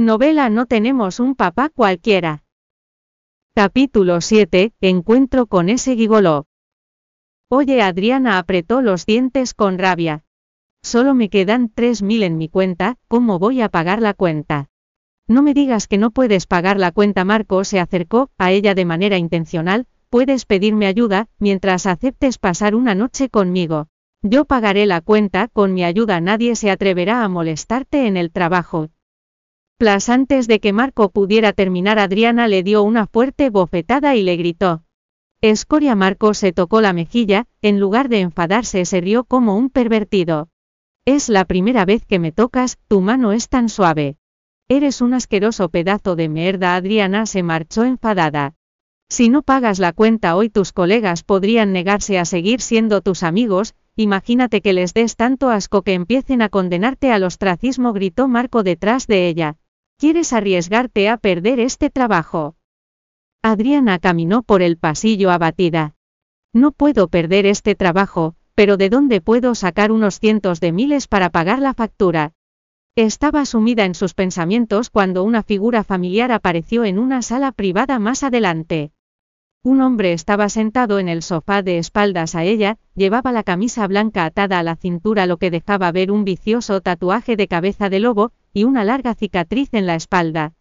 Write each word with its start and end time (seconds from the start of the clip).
Novela 0.00 0.48
No 0.48 0.66
tenemos 0.66 1.18
un 1.18 1.34
papá 1.34 1.70
cualquiera. 1.70 2.44
Capítulo 3.52 4.20
7. 4.20 4.72
Encuentro 4.80 5.46
con 5.46 5.68
ese 5.68 5.96
gigoló. 5.96 6.46
Oye, 7.50 7.82
Adriana 7.82 8.38
apretó 8.38 8.80
los 8.80 9.06
dientes 9.06 9.54
con 9.54 9.76
rabia. 9.76 10.22
Solo 10.84 11.14
me 11.14 11.28
quedan 11.28 11.68
tres 11.68 12.00
mil 12.02 12.22
en 12.22 12.36
mi 12.38 12.48
cuenta, 12.48 12.94
¿cómo 13.08 13.40
voy 13.40 13.60
a 13.60 13.70
pagar 13.70 14.00
la 14.00 14.14
cuenta? 14.14 14.68
No 15.26 15.42
me 15.42 15.52
digas 15.52 15.88
que 15.88 15.98
no 15.98 16.12
puedes 16.12 16.46
pagar 16.46 16.78
la 16.78 16.92
cuenta. 16.92 17.24
Marco 17.24 17.64
se 17.64 17.80
acercó 17.80 18.30
a 18.38 18.52
ella 18.52 18.76
de 18.76 18.84
manera 18.84 19.18
intencional, 19.18 19.88
puedes 20.10 20.46
pedirme 20.46 20.86
ayuda, 20.86 21.26
mientras 21.40 21.86
aceptes 21.86 22.38
pasar 22.38 22.76
una 22.76 22.94
noche 22.94 23.30
conmigo. 23.30 23.88
Yo 24.22 24.44
pagaré 24.44 24.86
la 24.86 25.00
cuenta, 25.00 25.48
con 25.48 25.74
mi 25.74 25.82
ayuda 25.82 26.20
nadie 26.20 26.54
se 26.54 26.70
atreverá 26.70 27.24
a 27.24 27.28
molestarte 27.28 28.06
en 28.06 28.16
el 28.16 28.30
trabajo, 28.30 28.90
Plas 29.78 30.08
antes 30.08 30.48
de 30.48 30.58
que 30.58 30.72
Marco 30.72 31.10
pudiera 31.10 31.52
terminar 31.52 32.00
Adriana 32.00 32.48
le 32.48 32.64
dio 32.64 32.82
una 32.82 33.06
fuerte 33.06 33.48
bofetada 33.48 34.16
y 34.16 34.24
le 34.24 34.36
gritó. 34.36 34.82
Escoria 35.40 35.94
Marco 35.94 36.34
se 36.34 36.52
tocó 36.52 36.80
la 36.80 36.92
mejilla, 36.92 37.46
en 37.62 37.78
lugar 37.78 38.08
de 38.08 38.18
enfadarse 38.18 38.84
se 38.84 39.00
rió 39.00 39.22
como 39.22 39.56
un 39.56 39.70
pervertido. 39.70 40.48
Es 41.04 41.28
la 41.28 41.44
primera 41.44 41.84
vez 41.84 42.04
que 42.04 42.18
me 42.18 42.32
tocas, 42.32 42.76
tu 42.88 43.00
mano 43.00 43.30
es 43.30 43.48
tan 43.48 43.68
suave. 43.68 44.16
Eres 44.66 45.00
un 45.00 45.14
asqueroso 45.14 45.68
pedazo 45.68 46.16
de 46.16 46.28
mierda. 46.28 46.74
Adriana 46.74 47.24
se 47.24 47.44
marchó 47.44 47.84
enfadada. 47.84 48.54
Si 49.08 49.28
no 49.28 49.42
pagas 49.42 49.78
la 49.78 49.92
cuenta 49.92 50.34
hoy 50.34 50.50
tus 50.50 50.72
colegas 50.72 51.22
podrían 51.22 51.72
negarse 51.72 52.18
a 52.18 52.24
seguir 52.24 52.62
siendo 52.62 53.00
tus 53.00 53.22
amigos, 53.22 53.76
imagínate 53.94 54.60
que 54.60 54.72
les 54.72 54.92
des 54.92 55.14
tanto 55.14 55.50
asco 55.50 55.82
que 55.82 55.94
empiecen 55.94 56.42
a 56.42 56.48
condenarte 56.48 57.12
al 57.12 57.22
ostracismo 57.22 57.92
gritó 57.92 58.26
Marco 58.26 58.64
detrás 58.64 59.06
de 59.06 59.28
ella. 59.28 59.56
¿Quieres 60.00 60.32
arriesgarte 60.32 61.08
a 61.08 61.16
perder 61.16 61.58
este 61.58 61.90
trabajo? 61.90 62.54
Adriana 63.42 63.98
caminó 63.98 64.44
por 64.44 64.62
el 64.62 64.76
pasillo 64.76 65.32
abatida. 65.32 65.96
No 66.54 66.70
puedo 66.70 67.08
perder 67.08 67.46
este 67.46 67.74
trabajo, 67.74 68.36
pero 68.54 68.76
¿de 68.76 68.90
dónde 68.90 69.20
puedo 69.20 69.56
sacar 69.56 69.90
unos 69.90 70.20
cientos 70.20 70.60
de 70.60 70.70
miles 70.70 71.08
para 71.08 71.30
pagar 71.30 71.58
la 71.58 71.74
factura? 71.74 72.32
Estaba 72.94 73.44
sumida 73.44 73.86
en 73.86 73.96
sus 73.96 74.14
pensamientos 74.14 74.88
cuando 74.88 75.24
una 75.24 75.42
figura 75.42 75.82
familiar 75.82 76.30
apareció 76.30 76.84
en 76.84 77.00
una 77.00 77.20
sala 77.20 77.50
privada 77.50 77.98
más 77.98 78.22
adelante. 78.22 78.92
Un 79.64 79.80
hombre 79.80 80.12
estaba 80.12 80.48
sentado 80.48 80.98
en 80.98 81.08
el 81.08 81.22
sofá 81.22 81.62
de 81.62 81.78
espaldas 81.78 82.34
a 82.34 82.44
ella, 82.44 82.78
llevaba 82.94 83.32
la 83.32 83.42
camisa 83.42 83.86
blanca 83.86 84.24
atada 84.24 84.58
a 84.58 84.62
la 84.62 84.76
cintura 84.76 85.26
lo 85.26 85.36
que 85.36 85.50
dejaba 85.50 85.90
ver 85.90 86.12
un 86.12 86.24
vicioso 86.24 86.80
tatuaje 86.80 87.36
de 87.36 87.48
cabeza 87.48 87.90
de 87.90 87.98
lobo, 87.98 88.30
y 88.54 88.64
una 88.64 88.84
larga 88.84 89.14
cicatriz 89.14 89.70
en 89.72 89.86
la 89.86 89.96
espalda. 89.96 90.54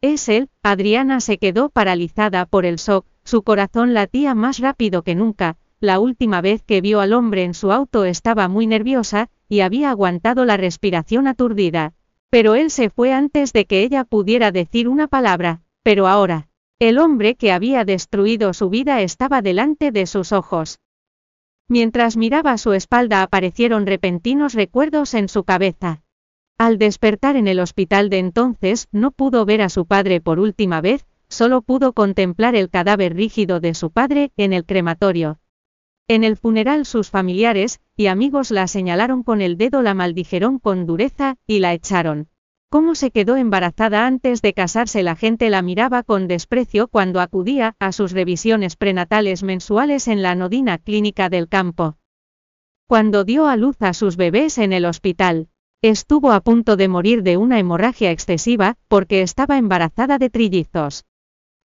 Es 0.00 0.28
él, 0.28 0.48
Adriana 0.62 1.20
se 1.20 1.38
quedó 1.38 1.68
paralizada 1.68 2.46
por 2.46 2.64
el 2.64 2.76
shock, 2.76 3.06
su 3.24 3.42
corazón 3.42 3.92
latía 3.92 4.34
más 4.34 4.58
rápido 4.58 5.02
que 5.02 5.14
nunca, 5.14 5.58
la 5.78 5.98
última 6.00 6.40
vez 6.40 6.62
que 6.62 6.80
vio 6.80 7.00
al 7.00 7.12
hombre 7.12 7.44
en 7.44 7.54
su 7.54 7.72
auto 7.72 8.04
estaba 8.04 8.48
muy 8.48 8.66
nerviosa, 8.66 9.28
y 9.48 9.60
había 9.60 9.90
aguantado 9.90 10.44
la 10.44 10.56
respiración 10.56 11.26
aturdida. 11.26 11.92
Pero 12.30 12.54
él 12.54 12.70
se 12.70 12.90
fue 12.90 13.12
antes 13.12 13.52
de 13.52 13.66
que 13.66 13.82
ella 13.82 14.04
pudiera 14.04 14.50
decir 14.52 14.88
una 14.88 15.08
palabra, 15.08 15.62
pero 15.82 16.06
ahora, 16.06 16.48
el 16.80 16.98
hombre 16.98 17.34
que 17.34 17.52
había 17.52 17.84
destruido 17.84 18.54
su 18.54 18.70
vida 18.70 19.02
estaba 19.02 19.42
delante 19.42 19.92
de 19.92 20.06
sus 20.06 20.32
ojos. 20.32 20.80
Mientras 21.68 22.16
miraba 22.16 22.56
su 22.56 22.72
espalda 22.72 23.22
aparecieron 23.22 23.84
repentinos 23.84 24.54
recuerdos 24.54 25.12
en 25.12 25.28
su 25.28 25.44
cabeza. 25.44 26.02
Al 26.56 26.78
despertar 26.78 27.36
en 27.36 27.48
el 27.48 27.60
hospital 27.60 28.08
de 28.08 28.18
entonces, 28.18 28.88
no 28.92 29.10
pudo 29.10 29.44
ver 29.44 29.60
a 29.60 29.68
su 29.68 29.84
padre 29.84 30.22
por 30.22 30.40
última 30.40 30.80
vez, 30.80 31.04
solo 31.28 31.60
pudo 31.60 31.92
contemplar 31.92 32.56
el 32.56 32.70
cadáver 32.70 33.14
rígido 33.14 33.60
de 33.60 33.74
su 33.74 33.90
padre 33.90 34.32
en 34.38 34.54
el 34.54 34.64
crematorio. 34.64 35.38
En 36.08 36.24
el 36.24 36.38
funeral 36.38 36.86
sus 36.86 37.10
familiares 37.10 37.80
y 37.94 38.06
amigos 38.06 38.50
la 38.50 38.66
señalaron 38.66 39.22
con 39.22 39.42
el 39.42 39.58
dedo, 39.58 39.82
la 39.82 39.92
maldijeron 39.92 40.58
con 40.58 40.86
dureza, 40.86 41.36
y 41.46 41.58
la 41.58 41.74
echaron. 41.74 42.28
Cómo 42.72 42.94
se 42.94 43.10
quedó 43.10 43.36
embarazada 43.36 44.06
antes 44.06 44.42
de 44.42 44.54
casarse 44.54 45.02
la 45.02 45.16
gente 45.16 45.50
la 45.50 45.60
miraba 45.60 46.04
con 46.04 46.28
desprecio 46.28 46.86
cuando 46.86 47.20
acudía 47.20 47.74
a 47.80 47.90
sus 47.90 48.12
revisiones 48.12 48.76
prenatales 48.76 49.42
mensuales 49.42 50.06
en 50.06 50.22
la 50.22 50.30
anodina 50.30 50.78
clínica 50.78 51.28
del 51.28 51.48
campo. 51.48 51.96
Cuando 52.86 53.24
dio 53.24 53.48
a 53.48 53.56
luz 53.56 53.82
a 53.82 53.92
sus 53.92 54.16
bebés 54.16 54.56
en 54.56 54.72
el 54.72 54.84
hospital, 54.84 55.48
estuvo 55.82 56.30
a 56.30 56.42
punto 56.42 56.76
de 56.76 56.86
morir 56.86 57.24
de 57.24 57.38
una 57.38 57.58
hemorragia 57.58 58.12
excesiva, 58.12 58.76
porque 58.86 59.22
estaba 59.22 59.58
embarazada 59.58 60.18
de 60.18 60.30
trillizos. 60.30 61.06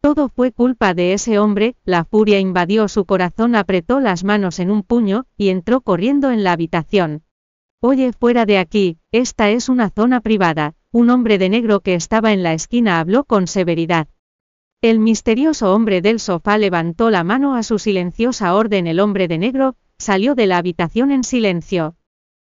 Todo 0.00 0.28
fue 0.28 0.50
culpa 0.50 0.94
de 0.94 1.12
ese 1.12 1.38
hombre, 1.38 1.76
la 1.84 2.06
furia 2.06 2.40
invadió 2.40 2.88
su 2.88 3.04
corazón, 3.04 3.54
apretó 3.54 4.00
las 4.00 4.24
manos 4.24 4.58
en 4.58 4.72
un 4.72 4.82
puño, 4.82 5.26
y 5.36 5.50
entró 5.50 5.80
corriendo 5.80 6.32
en 6.32 6.42
la 6.42 6.50
habitación. 6.50 7.22
Oye, 7.80 8.12
fuera 8.12 8.46
de 8.46 8.58
aquí, 8.58 8.98
esta 9.12 9.50
es 9.50 9.68
una 9.68 9.90
zona 9.90 10.20
privada, 10.20 10.74
un 10.90 11.10
hombre 11.10 11.36
de 11.36 11.50
negro 11.50 11.80
que 11.80 11.94
estaba 11.94 12.32
en 12.32 12.42
la 12.42 12.54
esquina 12.54 12.98
habló 12.98 13.24
con 13.24 13.46
severidad. 13.46 14.08
El 14.80 15.00
misterioso 15.00 15.74
hombre 15.74 16.00
del 16.00 16.18
sofá 16.18 16.56
levantó 16.56 17.10
la 17.10 17.24
mano 17.24 17.56
a 17.56 17.62
su 17.62 17.78
silenciosa 17.78 18.54
orden. 18.54 18.86
El 18.86 19.00
hombre 19.00 19.28
de 19.28 19.36
negro 19.36 19.76
salió 19.98 20.34
de 20.34 20.46
la 20.46 20.56
habitación 20.56 21.12
en 21.12 21.24
silencio. 21.24 21.96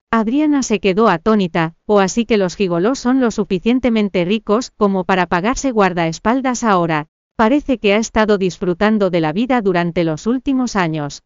Adriana 0.10 0.64
se 0.64 0.80
quedó 0.80 1.10
atónita, 1.10 1.76
o 1.86 2.00
así 2.00 2.26
que 2.26 2.38
los 2.38 2.56
gigolos 2.56 2.98
son 2.98 3.20
lo 3.20 3.30
suficientemente 3.32 4.24
ricos 4.24 4.72
como 4.72 5.04
para 5.04 5.26
pagarse 5.26 5.72
guardaespaldas 5.72 6.64
ahora. 6.64 7.08
Parece 7.36 7.78
que 7.78 7.94
ha 7.94 7.98
estado 7.98 8.38
disfrutando 8.38 9.10
de 9.10 9.22
la 9.22 9.34
vida 9.34 9.62
durante 9.62 10.04
los 10.04 10.28
últimos 10.28 10.76
años. 10.76 11.24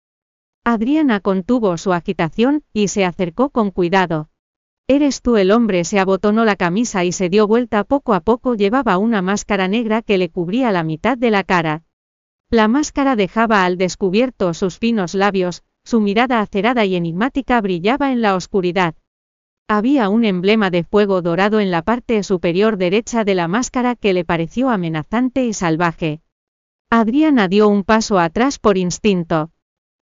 Adriana 0.64 1.20
contuvo 1.20 1.78
su 1.78 1.94
agitación 1.94 2.64
y 2.74 2.88
se 2.88 3.06
acercó 3.06 3.50
con 3.50 3.70
cuidado. 3.70 4.30
Eres 4.94 5.24
tú 5.24 5.38
el 5.38 5.50
hombre 5.50 5.86
se 5.86 5.98
abotonó 5.98 6.46
la 6.46 6.56
camisa 6.56 7.04
y 7.04 7.12
se 7.12 7.28
dio 7.28 7.48
vuelta 7.48 7.84
poco 7.84 8.14
a 8.14 8.20
poco 8.20 8.54
llevaba 8.54 9.00
una 9.00 9.24
máscara 9.24 9.68
negra 9.68 10.04
que 10.04 10.20
le 10.20 10.30
cubría 10.30 10.72
la 10.72 10.84
mitad 10.84 11.18
de 11.18 11.32
la 11.32 11.44
cara. 11.44 11.82
La 12.52 12.68
máscara 12.68 13.16
dejaba 13.16 13.66
al 13.66 13.80
descubierto 13.80 14.54
sus 14.54 14.78
finos 14.78 15.16
labios, 15.16 15.64
su 15.84 16.00
mirada 16.00 16.42
acerada 16.42 16.86
y 16.86 16.96
enigmática 16.96 17.60
brillaba 17.60 18.12
en 18.12 18.22
la 18.22 18.36
oscuridad. 18.36 18.94
Había 19.68 20.10
un 20.10 20.26
emblema 20.26 20.70
de 20.70 20.84
fuego 20.84 21.24
dorado 21.24 21.60
en 21.60 21.72
la 21.72 21.82
parte 21.82 22.22
superior 22.22 22.78
derecha 22.78 23.24
de 23.24 23.34
la 23.34 23.48
máscara 23.48 23.96
que 23.96 24.14
le 24.14 24.26
pareció 24.26 24.70
amenazante 24.70 25.44
y 25.44 25.54
salvaje. 25.54 26.22
Adriana 26.92 27.48
dio 27.48 27.68
un 27.68 27.84
paso 27.84 28.20
atrás 28.20 28.60
por 28.60 28.78
instinto. 28.78 29.50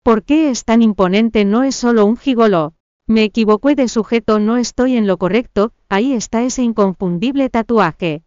¿Por 0.04 0.22
qué 0.22 0.50
es 0.50 0.64
tan 0.64 0.80
imponente? 0.80 1.44
No 1.44 1.64
es 1.64 1.74
solo 1.74 2.06
un 2.06 2.16
gigoló. 2.16 2.75
Me 3.08 3.22
equivoqué 3.22 3.76
de 3.76 3.86
sujeto, 3.88 4.40
no 4.40 4.56
estoy 4.56 4.96
en 4.96 5.06
lo 5.06 5.16
correcto, 5.16 5.72
ahí 5.88 6.12
está 6.12 6.42
ese 6.42 6.64
inconfundible 6.64 7.48
tatuaje. 7.48 8.24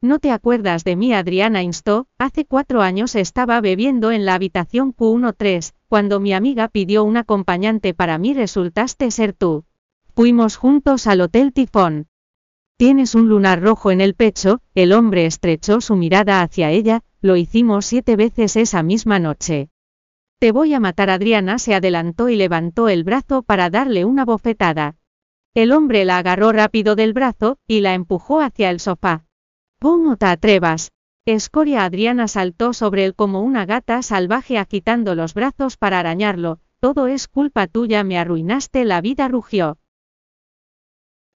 ¿No 0.00 0.18
te 0.18 0.32
acuerdas 0.32 0.82
de 0.82 0.96
mí? 0.96 1.12
Adriana 1.12 1.62
instó, 1.62 2.08
hace 2.18 2.44
cuatro 2.44 2.82
años 2.82 3.14
estaba 3.14 3.60
bebiendo 3.60 4.10
en 4.10 4.24
la 4.24 4.34
habitación 4.34 4.92
Q13, 4.92 5.72
cuando 5.88 6.18
mi 6.18 6.32
amiga 6.32 6.66
pidió 6.66 7.04
un 7.04 7.16
acompañante 7.16 7.94
para 7.94 8.18
mí 8.18 8.34
resultaste 8.34 9.12
ser 9.12 9.34
tú. 9.34 9.64
Fuimos 10.16 10.56
juntos 10.56 11.06
al 11.06 11.20
Hotel 11.20 11.52
Tifón. 11.52 12.08
Tienes 12.76 13.14
un 13.14 13.28
lunar 13.28 13.62
rojo 13.62 13.92
en 13.92 14.00
el 14.00 14.14
pecho, 14.14 14.62
el 14.74 14.92
hombre 14.92 15.26
estrechó 15.26 15.80
su 15.80 15.94
mirada 15.94 16.42
hacia 16.42 16.72
ella, 16.72 17.02
lo 17.20 17.36
hicimos 17.36 17.86
siete 17.86 18.16
veces 18.16 18.56
esa 18.56 18.82
misma 18.82 19.20
noche. 19.20 19.70
Te 20.40 20.52
voy 20.52 20.72
a 20.72 20.78
matar. 20.78 21.10
Adriana 21.10 21.58
se 21.58 21.74
adelantó 21.74 22.28
y 22.28 22.36
levantó 22.36 22.88
el 22.88 23.02
brazo 23.02 23.42
para 23.42 23.70
darle 23.70 24.04
una 24.04 24.24
bofetada. 24.24 24.94
El 25.52 25.72
hombre 25.72 26.04
la 26.04 26.18
agarró 26.18 26.52
rápido 26.52 26.94
del 26.94 27.12
brazo, 27.12 27.58
y 27.66 27.80
la 27.80 27.94
empujó 27.94 28.40
hacia 28.40 28.70
el 28.70 28.78
sofá. 28.78 29.24
¿Cómo 29.80 30.16
te 30.16 30.26
atrevas? 30.26 30.92
Escoria 31.26 31.84
Adriana 31.84 32.28
saltó 32.28 32.72
sobre 32.72 33.04
él 33.04 33.16
como 33.16 33.42
una 33.42 33.66
gata 33.66 34.00
salvaje 34.02 34.58
agitando 34.58 35.16
los 35.16 35.34
brazos 35.34 35.76
para 35.76 35.98
arañarlo. 35.98 36.60
Todo 36.78 37.08
es 37.08 37.26
culpa 37.26 37.66
tuya, 37.66 38.04
me 38.04 38.16
arruinaste 38.16 38.84
la 38.84 39.00
vida, 39.00 39.26
rugió. 39.26 39.78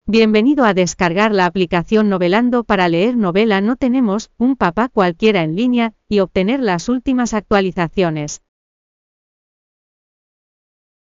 Bienvenido 0.07 0.65
a 0.65 0.75
descargar 0.75 1.33
la 1.33 1.47
aplicación 1.47 2.09
Novelando 2.09 2.63
para 2.63 2.89
leer 2.89 3.17
novela. 3.17 3.61
No 3.61 3.75
tenemos 3.75 4.31
un 4.39 4.55
papá 4.55 4.89
cualquiera 4.89 5.43
en 5.43 5.57
línea 5.57 5.95
y 6.09 6.21
obtener 6.21 6.61
las 6.61 6.89
últimas 6.89 7.35
actualizaciones. 7.35 8.43